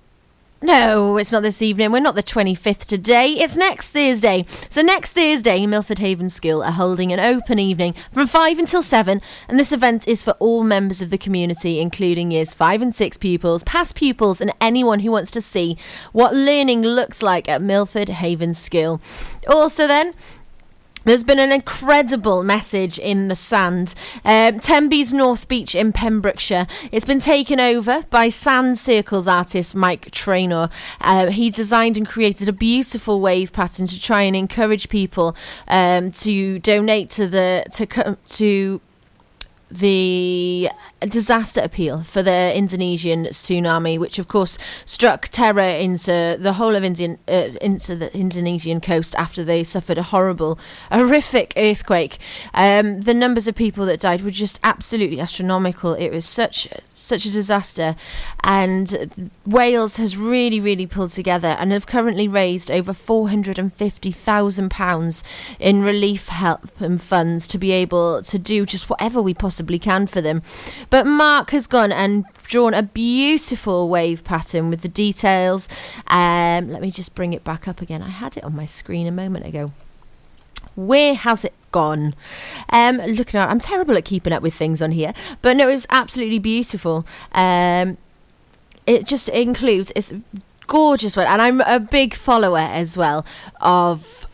No, 0.61 1.17
it's 1.17 1.31
not 1.31 1.43
this 1.43 1.61
evening. 1.61 1.91
We're 1.91 1.99
not 1.99 2.15
the 2.15 2.23
25th 2.23 2.85
today. 2.85 3.33
It's 3.33 3.55
next 3.55 3.91
Thursday. 3.91 4.45
So, 4.69 4.81
next 4.81 5.13
Thursday, 5.13 5.67
Milford 5.67 5.99
Haven 5.99 6.31
School 6.31 6.63
are 6.63 6.71
holding 6.71 7.13
an 7.13 7.19
open 7.19 7.59
evening 7.59 7.93
from 8.11 8.25
5 8.25 8.57
until 8.57 8.81
7. 8.81 9.21
And 9.47 9.59
this 9.59 9.71
event 9.71 10.07
is 10.07 10.23
for 10.23 10.31
all 10.39 10.63
members 10.63 11.03
of 11.03 11.11
the 11.11 11.19
community, 11.19 11.79
including 11.79 12.31
years 12.31 12.51
5 12.51 12.81
and 12.81 12.95
6 12.95 13.17
pupils, 13.17 13.63
past 13.63 13.95
pupils, 13.95 14.41
and 14.41 14.53
anyone 14.59 15.01
who 15.01 15.11
wants 15.11 15.29
to 15.31 15.41
see 15.41 15.77
what 16.13 16.33
learning 16.33 16.81
looks 16.81 17.21
like 17.21 17.47
at 17.47 17.61
Milford 17.61 18.09
Haven 18.09 18.55
School. 18.55 18.99
Also, 19.47 19.85
then, 19.85 20.13
there's 21.05 21.23
been 21.23 21.39
an 21.39 21.51
incredible 21.51 22.43
message 22.43 22.99
in 22.99 23.27
the 23.27 23.35
sand. 23.35 23.95
Um, 24.25 24.59
Tenby's 24.59 25.13
North 25.13 25.47
Beach 25.47 25.75
in 25.75 25.93
Pembrokeshire. 25.93 26.67
It's 26.91 27.05
been 27.05 27.19
taken 27.19 27.59
over 27.59 28.03
by 28.09 28.29
Sand 28.29 28.77
Circles 28.77 29.27
artist 29.27 29.75
Mike 29.75 30.11
Treanor. 30.11 30.71
Uh, 30.99 31.27
he 31.27 31.49
designed 31.49 31.97
and 31.97 32.07
created 32.07 32.49
a 32.49 32.53
beautiful 32.53 33.21
wave 33.21 33.53
pattern 33.53 33.85
to 33.87 33.99
try 33.99 34.23
and 34.23 34.35
encourage 34.35 34.89
people 34.89 35.35
um, 35.67 36.11
to 36.11 36.59
donate 36.59 37.09
to 37.11 37.27
the 37.27 37.65
to 37.73 38.17
to 38.27 38.81
the 39.71 40.69
disaster 41.05 41.61
appeal 41.61 42.03
for 42.03 42.23
the 42.23 42.55
Indonesian 42.55 43.25
tsunami, 43.25 43.99
which 43.99 44.19
of 44.19 44.27
course 44.27 44.57
struck 44.85 45.27
terror 45.27 45.59
into 45.59 46.37
the 46.39 46.53
whole 46.53 46.75
of 46.75 46.83
Indian 46.83 47.17
uh, 47.27 47.49
into 47.61 47.95
the 47.95 48.15
Indonesian 48.15 48.81
coast 48.81 49.15
after 49.15 49.43
they 49.43 49.63
suffered 49.63 49.97
a 49.97 50.03
horrible, 50.03 50.57
horrific 50.91 51.53
earthquake. 51.57 52.17
Um, 52.53 53.01
the 53.01 53.13
numbers 53.13 53.47
of 53.47 53.55
people 53.55 53.85
that 53.87 53.99
died 53.99 54.21
were 54.21 54.31
just 54.31 54.59
absolutely 54.63 55.19
astronomical. 55.19 55.93
It 55.93 56.11
was 56.11 56.25
such 56.25 56.67
such 56.85 57.25
a 57.25 57.31
disaster, 57.31 57.95
and 58.43 59.31
Wales 59.45 59.97
has 59.97 60.17
really, 60.17 60.59
really 60.59 60.87
pulled 60.87 61.11
together 61.11 61.55
and 61.59 61.71
have 61.71 61.85
currently 61.85 62.27
raised 62.27 62.71
over 62.71 62.93
four 62.93 63.29
hundred 63.29 63.59
and 63.59 63.73
fifty 63.73 64.11
thousand 64.11 64.71
pounds 64.71 65.23
in 65.59 65.83
relief 65.83 66.29
help 66.29 66.81
and 66.81 67.01
funds 67.01 67.47
to 67.47 67.57
be 67.57 67.71
able 67.71 68.23
to 68.23 68.39
do 68.39 68.65
just 68.65 68.89
whatever 68.89 69.21
we 69.21 69.33
possibly 69.33 69.77
can 69.77 70.07
for 70.07 70.21
them. 70.21 70.41
But 70.89 70.94
Mark 71.03 71.51
has 71.51 71.67
gone 71.67 71.91
and 71.91 72.25
drawn 72.43 72.73
a 72.73 72.83
beautiful 72.83 73.89
wave 73.89 74.23
pattern 74.23 74.69
with 74.69 74.81
the 74.81 74.87
details. 74.87 75.67
Um, 76.07 76.69
let 76.69 76.81
me 76.81 76.91
just 76.91 77.15
bring 77.15 77.33
it 77.33 77.43
back 77.43 77.67
up 77.67 77.81
again. 77.81 78.01
I 78.01 78.09
had 78.09 78.37
it 78.37 78.43
on 78.43 78.55
my 78.55 78.65
screen 78.65 79.07
a 79.07 79.11
moment 79.11 79.45
ago. 79.45 79.73
Where 80.75 81.13
has 81.13 81.43
it 81.43 81.53
gone? 81.71 82.13
Um, 82.69 82.97
looking 82.97 83.39
at, 83.39 83.49
I'm 83.49 83.59
terrible 83.59 83.97
at 83.97 84.05
keeping 84.05 84.31
up 84.33 84.43
with 84.43 84.53
things 84.53 84.81
on 84.81 84.91
here, 84.91 85.13
but 85.41 85.57
no, 85.57 85.67
it 85.67 85.73
was 85.73 85.87
absolutely 85.89 86.39
beautiful. 86.39 87.05
Um, 87.31 87.97
it 88.85 89.05
just 89.05 89.29
includes 89.29 89.91
it's 89.95 90.13
gorgeous 90.67 91.17
one, 91.17 91.27
and 91.27 91.41
I'm 91.41 91.61
a 91.61 91.79
big 91.79 92.13
follower 92.13 92.59
as 92.59 92.97
well 92.97 93.25
of. 93.59 94.27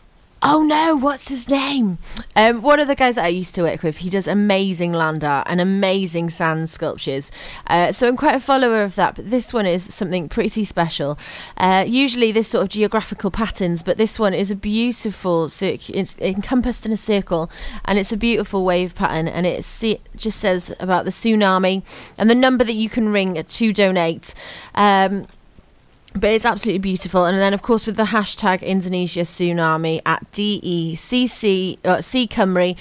Oh 0.44 0.64
no, 0.64 0.96
what's 0.96 1.28
his 1.28 1.48
name? 1.48 1.98
Um, 2.34 2.62
one 2.62 2.80
of 2.80 2.88
the 2.88 2.96
guys 2.96 3.14
that 3.14 3.24
I 3.24 3.28
used 3.28 3.54
to 3.54 3.62
work 3.62 3.84
with, 3.84 3.98
he 3.98 4.10
does 4.10 4.26
amazing 4.26 4.92
land 4.92 5.22
art 5.22 5.46
and 5.48 5.60
amazing 5.60 6.30
sand 6.30 6.68
sculptures. 6.68 7.30
Uh, 7.68 7.92
so 7.92 8.08
I'm 8.08 8.16
quite 8.16 8.34
a 8.34 8.40
follower 8.40 8.82
of 8.82 8.96
that, 8.96 9.14
but 9.14 9.30
this 9.30 9.54
one 9.54 9.66
is 9.66 9.94
something 9.94 10.28
pretty 10.28 10.64
special. 10.64 11.16
Uh, 11.58 11.84
usually, 11.86 12.32
this 12.32 12.48
sort 12.48 12.62
of 12.62 12.70
geographical 12.70 13.30
patterns, 13.30 13.84
but 13.84 13.98
this 13.98 14.18
one 14.18 14.34
is 14.34 14.50
a 14.50 14.56
beautiful, 14.56 15.44
it's 15.44 16.18
encompassed 16.18 16.84
in 16.84 16.90
a 16.90 16.96
circle, 16.96 17.48
and 17.84 18.00
it's 18.00 18.10
a 18.10 18.16
beautiful 18.16 18.64
wave 18.64 18.96
pattern, 18.96 19.28
and 19.28 19.46
it 19.46 19.58
just 20.16 20.40
says 20.40 20.74
about 20.80 21.04
the 21.04 21.12
tsunami 21.12 21.84
and 22.18 22.28
the 22.28 22.34
number 22.34 22.64
that 22.64 22.74
you 22.74 22.88
can 22.88 23.10
ring 23.10 23.40
to 23.40 23.72
donate. 23.72 24.34
Um, 24.74 25.26
but 26.14 26.30
it's 26.30 26.44
absolutely 26.44 26.80
beautiful. 26.80 27.24
And 27.24 27.38
then, 27.38 27.54
of 27.54 27.62
course, 27.62 27.86
with 27.86 27.96
the 27.96 28.04
hashtag 28.04 28.62
Indonesia 28.62 29.20
Tsunami 29.20 30.00
at 30.04 30.30
DECC, 30.32 31.78
uh, 31.84 32.00
C 32.00 32.26
Cymru, 32.26 32.76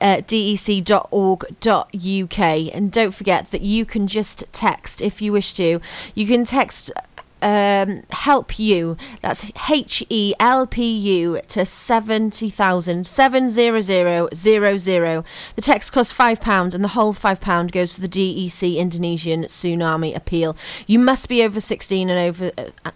uh, 0.00 0.16
dec.org.uk. 0.16 0.78
And 2.74 2.92
don't 2.92 3.14
forget 3.14 3.50
that 3.50 3.60
you 3.60 3.84
can 3.84 4.06
just 4.06 4.44
text 4.52 5.02
if 5.02 5.20
you 5.20 5.32
wish 5.32 5.52
to. 5.54 5.80
You 6.14 6.26
can 6.26 6.44
text 6.44 6.92
um, 7.42 8.02
help 8.10 8.58
you. 8.58 8.96
That's 9.20 9.50
H 9.70 10.04
E 10.08 10.34
L 10.38 10.66
P 10.66 10.96
U 10.96 11.40
to 11.48 11.64
70,000 11.64 13.06
70000. 13.06 15.24
The 15.56 15.62
text 15.62 15.92
costs 15.92 16.12
£5 16.12 16.74
and 16.74 16.84
the 16.84 16.88
whole 16.88 17.14
£5 17.14 17.72
goes 17.72 17.94
to 17.94 18.00
the 18.00 18.08
DEC 18.08 18.76
Indonesian 18.76 19.44
Tsunami 19.44 20.14
Appeal. 20.14 20.56
You 20.86 20.98
must 20.98 21.28
be 21.28 21.42
over 21.42 21.60
16 21.60 22.10
and 22.10 22.18
over. 22.18 22.52
Uh, 22.56 22.90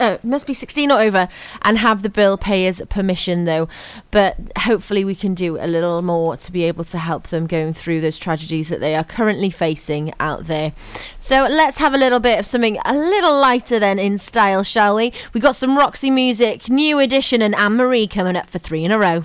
uh, 0.00 0.18
must 0.22 0.46
be 0.46 0.54
16 0.54 0.90
or 0.90 1.00
over 1.00 1.28
and 1.62 1.78
have 1.78 2.02
the 2.02 2.08
bill 2.08 2.36
payer's 2.36 2.80
permission 2.88 3.44
though. 3.44 3.68
But 4.10 4.36
hopefully 4.58 5.04
we 5.04 5.14
can 5.14 5.34
do 5.34 5.58
a 5.58 5.66
little 5.66 6.02
more 6.02 6.36
to 6.36 6.52
be 6.52 6.64
able 6.64 6.84
to 6.84 6.98
help 6.98 7.28
them 7.28 7.46
going 7.46 7.72
through 7.72 8.00
those 8.00 8.18
tragedies 8.18 8.68
that 8.68 8.80
they 8.80 8.94
are 8.94 9.04
currently 9.04 9.50
facing 9.50 10.12
out 10.20 10.46
there. 10.46 10.72
So 11.20 11.46
let's 11.50 11.78
have 11.78 11.94
a 11.94 11.98
little 11.98 12.20
bit 12.20 12.38
of 12.38 12.46
something 12.46 12.78
a 12.84 12.94
little 12.94 13.38
lighter 13.38 13.78
then 13.78 13.98
in 13.98 14.18
style 14.18 14.62
shall 14.62 14.96
we? 14.96 15.12
We 15.32 15.40
got 15.40 15.56
some 15.56 15.76
roxy 15.76 16.10
music 16.10 16.68
new 16.68 16.98
edition 16.98 17.42
and 17.42 17.54
anne-marie 17.54 18.06
coming 18.06 18.36
up 18.36 18.48
for 18.48 18.58
three 18.58 18.84
in 18.84 18.90
a 18.90 18.98
row 18.98 19.24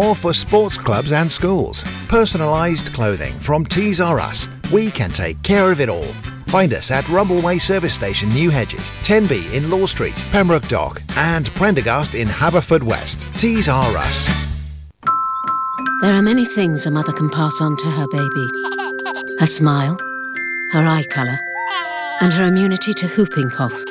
or 0.00 0.14
for 0.14 0.32
sports 0.32 0.78
clubs 0.78 1.12
and 1.12 1.30
schools. 1.30 1.82
Personalised 2.08 2.92
clothing 2.94 3.32
from 3.40 3.66
Tees 3.66 4.00
R 4.00 4.18
Us. 4.18 4.48
We 4.72 4.90
can 4.90 5.10
take 5.10 5.42
care 5.42 5.70
of 5.70 5.80
it 5.80 5.88
all. 5.88 6.12
Find 6.46 6.72
us 6.72 6.90
at 6.90 7.04
Rumbleway 7.04 7.60
Service 7.60 7.94
Station, 7.94 8.28
New 8.30 8.50
Hedges, 8.50 8.90
10B 9.02 9.52
in 9.52 9.70
Law 9.70 9.86
Street, 9.86 10.16
Pembroke 10.32 10.66
Dock, 10.68 11.02
and 11.16 11.46
Prendergast 11.50 12.14
in 12.14 12.26
Haverfordwest. 12.26 13.38
Tees 13.38 13.68
R 13.68 13.96
Us. 13.96 14.26
There 16.00 16.14
are 16.14 16.22
many 16.22 16.46
things 16.46 16.86
a 16.86 16.90
mother 16.90 17.12
can 17.12 17.28
pass 17.30 17.60
on 17.60 17.76
to 17.76 17.86
her 17.86 18.06
baby 18.08 18.50
her 19.40 19.46
smile, 19.46 19.96
her 20.72 20.84
eye 20.84 21.04
colour, 21.08 21.38
and 22.20 22.30
her 22.30 22.44
immunity 22.44 22.92
to 22.92 23.08
whooping 23.08 23.48
cough. 23.48 23.84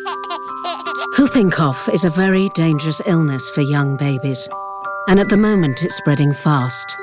Whooping 1.17 1.49
cough 1.49 1.89
is 1.89 2.03
a 2.03 2.09
very 2.11 2.49
dangerous 2.49 3.01
illness 3.07 3.49
for 3.49 3.61
young 3.61 3.97
babies, 3.97 4.47
and 5.09 5.19
at 5.19 5.27
the 5.27 5.37
moment 5.37 5.83
it's 5.83 5.95
spreading 5.95 6.33
fast. 6.33 6.95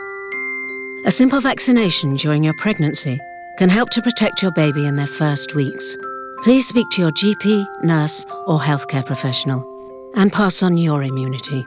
A 1.07 1.11
simple 1.11 1.41
vaccination 1.41 2.15
during 2.15 2.45
your 2.45 2.55
pregnancy 2.55 3.21
can 3.59 3.69
help 3.69 3.91
to 3.91 4.01
protect 4.01 4.43
your 4.43 4.53
baby 4.53 4.87
in 4.87 4.95
their 4.95 5.09
first 5.09 5.57
weeks. 5.57 5.97
Please 6.45 6.69
speak 6.69 6.89
to 6.91 7.03
your 7.03 7.11
GP, 7.11 7.67
nurse, 7.83 8.25
or 8.47 8.61
healthcare 8.61 9.05
professional 9.05 9.67
and 10.15 10.33
pass 10.33 10.63
on 10.63 10.77
your 10.77 11.03
immunity. 11.03 11.67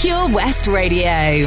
Pure 0.00 0.28
West 0.30 0.66
Radio. 0.66 1.46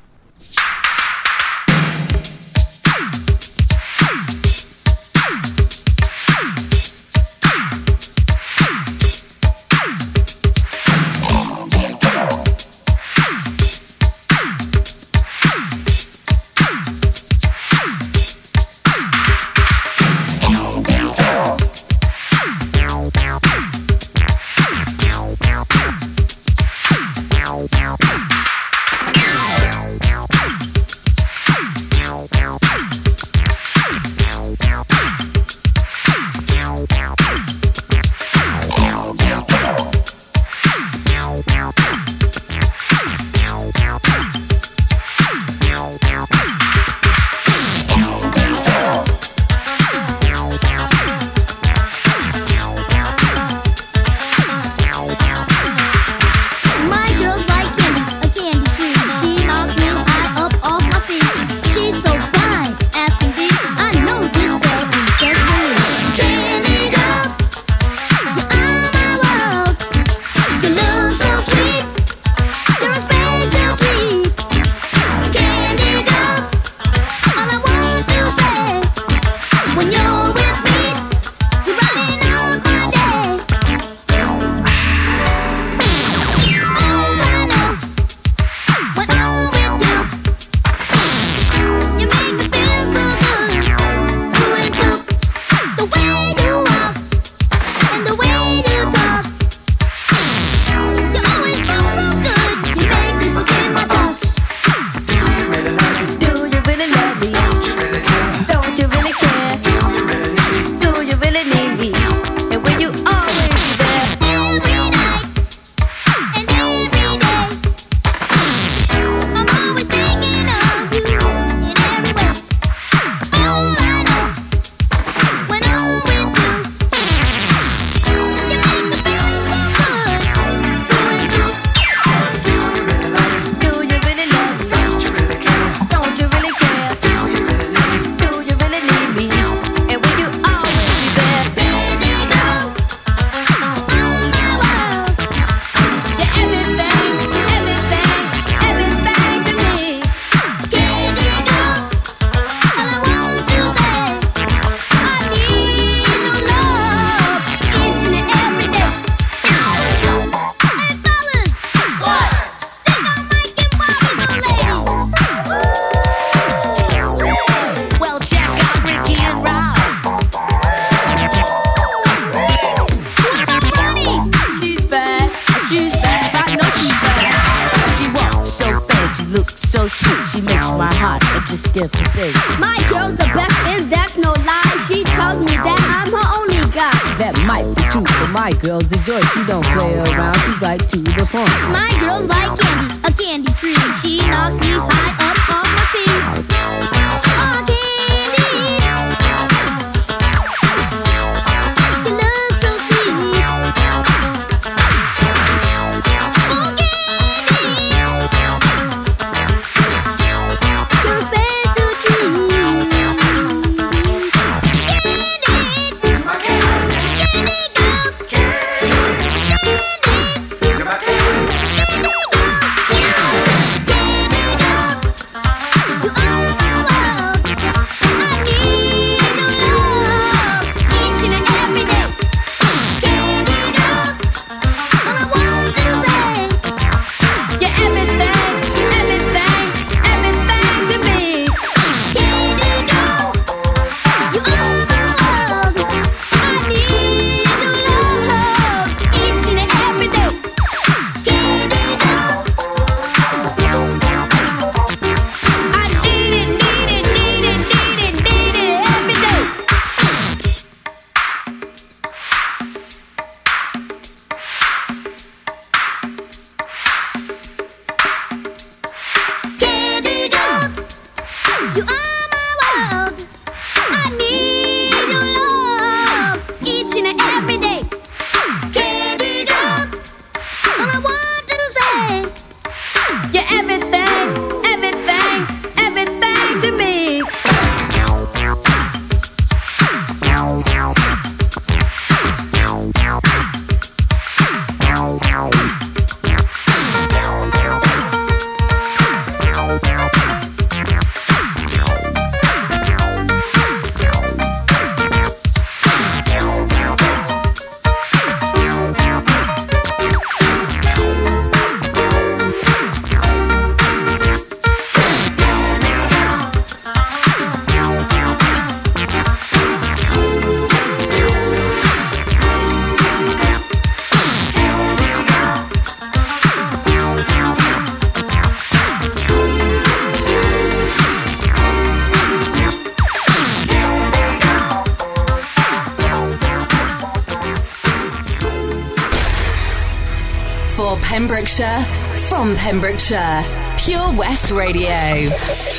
Pembrokeshire 341.41 341.81
from 342.29 342.55
Pembrokeshire. 342.55 343.43
Pure 343.75 344.13
West 344.15 344.51
Radio. 344.51 345.31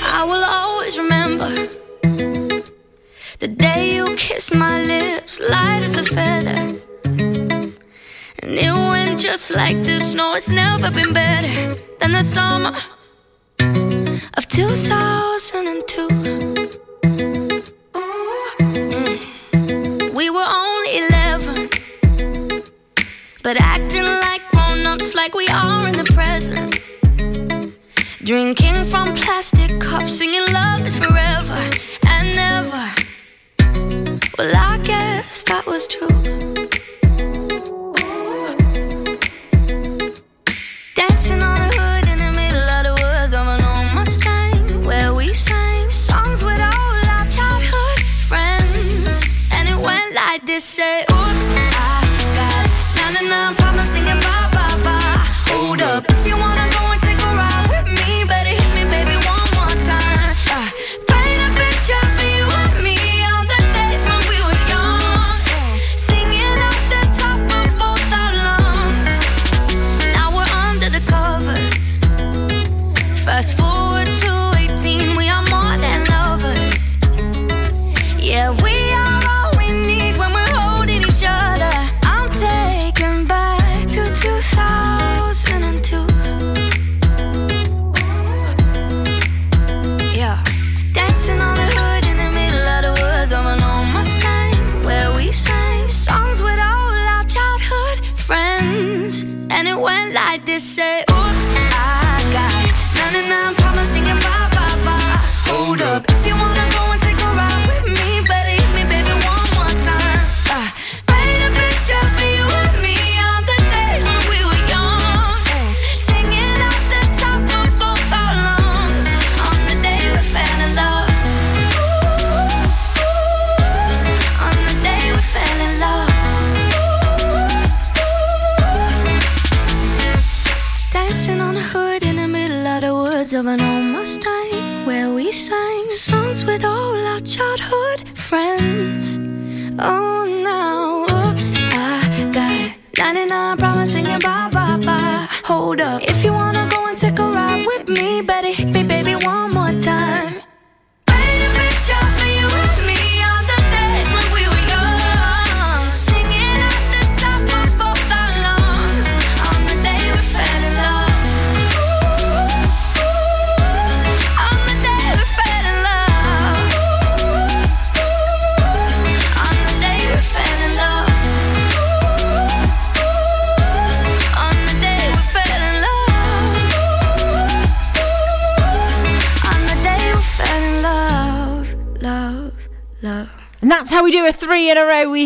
I 0.02 0.24
will 0.26 0.42
always 0.42 0.98
remember 0.98 1.68
the 3.38 3.46
day 3.46 3.94
you 3.94 4.12
kissed 4.16 4.52
my 4.56 4.82
lips, 4.82 5.38
light 5.38 5.84
as 5.84 5.96
a 5.98 6.02
feather. 6.02 6.80
And 7.04 7.76
it 8.42 8.72
went 8.72 9.20
just 9.20 9.54
like 9.54 9.84
this. 9.84 10.16
No, 10.16 10.34
it's 10.34 10.48
never 10.48 10.90
been 10.90 11.12
better 11.12 11.76
than 12.00 12.10
the 12.10 12.24
summer 12.24 12.76
of 14.36 14.48
2002. 14.48 16.08
Mm. 17.92 20.12
We 20.12 20.28
were 20.28 20.44
only 20.44 20.98
11, 21.06 21.70
but 23.44 23.60
acting 23.60 24.02
like 24.02 24.21
like 25.22 25.34
we 25.36 25.46
are 25.48 25.86
in 25.86 25.96
the 25.96 26.08
present. 26.18 26.80
Drinking 28.24 28.84
from 28.86 29.06
plastic 29.14 29.70
cups, 29.80 30.18
singing 30.18 30.46
love 30.52 30.84
is 30.84 30.98
forever 30.98 31.62
and 32.08 32.24
never. 32.34 32.84
Well, 34.36 34.52
I 34.70 34.78
guess 34.82 35.44
that 35.44 35.64
was 35.64 35.86
true. 35.86 36.08
Dancing 40.96 41.42
on 41.50 41.56
the 41.64 41.70
hood 41.78 42.04
in 42.12 42.18
the 42.24 42.32
middle 42.40 42.68
of 42.76 42.82
the 42.88 42.94
woods 43.02 43.32
of 43.32 43.46
an 43.54 43.62
old 43.70 43.88
Mustang, 43.94 44.84
where 44.84 45.14
we 45.14 45.32
sang 45.32 45.88
songs 45.88 46.42
with 46.42 46.60
all 46.60 46.96
our 47.14 47.26
childhood 47.36 47.98
friends, 48.28 49.22
and 49.52 49.68
it 49.68 49.78
went 49.86 50.14
like 50.16 50.44
this. 50.46 50.64
Say, 50.64 51.04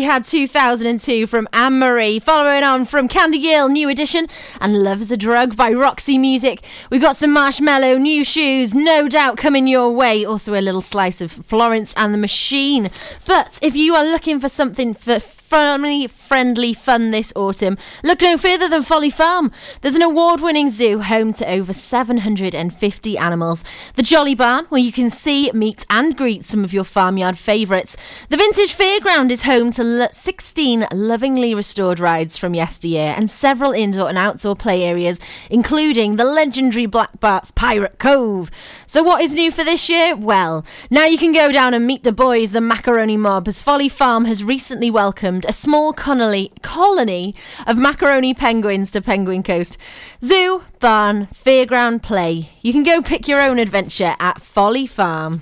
had 0.07 0.23
2002 0.23 1.27
from 1.27 1.49
Anne 1.51 1.79
Marie, 1.79 2.17
following 2.17 2.63
on 2.63 2.85
from 2.85 3.09
Candy 3.09 3.41
Girl, 3.41 3.67
New 3.67 3.89
Edition, 3.89 4.29
and 4.61 4.81
Love 4.81 5.01
is 5.01 5.11
a 5.11 5.17
Drug 5.17 5.57
by 5.57 5.73
Roxy 5.73 6.17
Music. 6.17 6.63
We've 6.89 7.01
got 7.01 7.17
some 7.17 7.35
Marshmello, 7.35 7.99
New 7.99 8.23
Shoes, 8.23 8.73
no 8.73 9.09
doubt 9.09 9.35
coming 9.35 9.67
your 9.67 9.89
way. 9.91 10.23
Also, 10.23 10.53
a 10.53 10.61
little 10.61 10.81
slice 10.81 11.19
of 11.19 11.33
Florence 11.33 11.93
and 11.97 12.13
the 12.13 12.17
Machine. 12.17 12.89
But 13.25 13.59
if 13.61 13.75
you 13.75 13.95
are 13.95 14.05
looking 14.05 14.39
for 14.39 14.47
something 14.47 14.93
for 14.93 15.19
family 15.47 16.07
friendly 16.07 16.73
fun 16.73 17.11
this 17.11 17.31
autumn, 17.33 17.77
look 18.03 18.21
no 18.21 18.37
further 18.37 18.67
than 18.67 18.83
Folly 18.83 19.09
Farm. 19.09 19.49
There's 19.79 19.95
an 19.95 20.01
award 20.01 20.41
winning 20.41 20.69
zoo 20.69 20.99
home 20.99 21.31
to 21.33 21.49
over 21.49 21.71
750 21.71 23.17
animals. 23.17 23.63
The 23.95 24.03
Jolly 24.03 24.35
Barn, 24.35 24.65
where 24.65 24.81
you 24.81 24.91
can 24.91 25.09
see, 25.09 25.49
meet, 25.53 25.85
and 25.89 26.17
greet 26.17 26.45
some 26.45 26.65
of 26.65 26.73
your 26.73 26.83
farmyard 26.83 27.37
favourites. 27.37 27.95
The 28.27 28.35
Vintage 28.35 28.75
Fairground 28.75 29.31
is 29.31 29.43
home 29.43 29.71
to 29.71 30.09
16 30.11 30.87
lovingly 30.91 31.55
restored 31.55 32.01
rides 32.01 32.35
from 32.35 32.53
yesteryear 32.53 33.13
and 33.15 33.31
several 33.31 33.71
indoor 33.71 34.09
and 34.09 34.17
outdoor 34.17 34.57
play 34.57 34.83
areas, 34.83 35.17
including 35.49 36.17
the 36.17 36.25
legendary 36.25 36.87
Black 36.87 37.21
Bart's 37.21 37.51
Pirate 37.51 37.99
Cove. 37.99 38.51
So, 38.89 39.03
what 39.03 39.21
is 39.21 39.33
new 39.33 39.51
for 39.51 39.65
this 39.65 39.89
year? 39.89 40.15
Well, 40.15 40.65
now 40.89 41.03
you 41.03 41.17
can 41.17 41.33
go 41.33 41.51
down 41.51 41.73
and 41.73 41.85
meet 41.85 42.05
the 42.05 42.13
boys, 42.13 42.53
the 42.53 42.61
Macaroni 42.61 43.17
Mob, 43.17 43.45
as 43.49 43.61
Folly 43.61 43.89
Farm 43.89 44.23
has 44.23 44.45
recently 44.45 44.89
welcomed 44.89 45.43
a 45.43 45.51
small 45.51 45.91
colony, 45.91 46.53
colony 46.61 47.35
of 47.67 47.77
macaroni 47.77 48.33
penguins 48.33 48.89
to 48.91 49.01
Penguin 49.01 49.43
Coast. 49.43 49.77
Zoo, 50.23 50.63
barn, 50.79 51.27
fairground 51.33 52.01
play. 52.01 52.51
You 52.61 52.71
can 52.71 52.83
go 52.83 53.01
pick 53.01 53.27
your 53.27 53.45
own 53.45 53.59
adventure 53.59 54.15
at 54.21 54.39
Folly 54.39 54.87
Farm. 54.87 55.41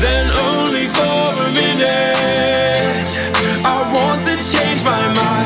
then 0.00 0.26
only 0.48 0.86
for 0.96 1.26
a 1.46 1.50
minute. 1.52 3.10
I 3.64 3.78
want 3.94 4.24
to 4.24 4.36
change 4.52 4.84
my 4.84 5.04
mind, 5.12 5.45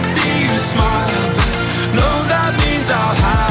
smile, 0.71 1.27
no, 1.99 2.09
that 2.31 2.51
means 2.63 2.89
I'll 2.89 3.15
have 3.15 3.50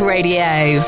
Radio. 0.00 0.87